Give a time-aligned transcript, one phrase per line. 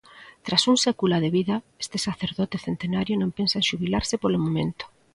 [0.45, 4.85] Tras un século de vida, este sacerdote centenario non pensa en xubilarse polo momento.